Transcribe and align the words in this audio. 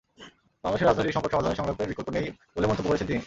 বাংলাদেশের 0.63 0.87
রাজনৈতিক 0.87 1.15
সংকট 1.15 1.31
সমাধানে 1.31 1.59
সংলাপের 1.59 1.89
বিকল্প 1.91 2.09
নেই 2.15 2.25
বলে 2.55 2.67
মন্তব্য 2.67 2.89
করেছেন 2.89 3.07
তিনি। 3.07 3.19